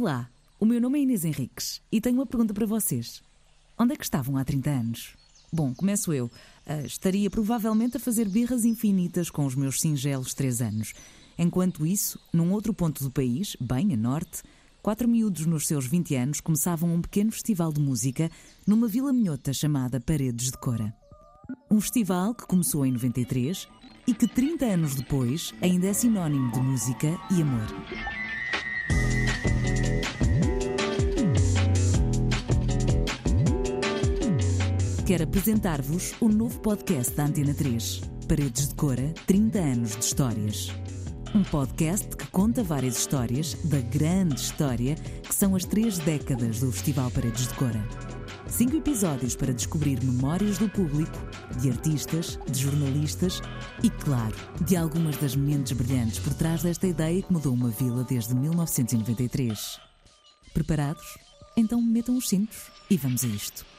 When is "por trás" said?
56.18-56.62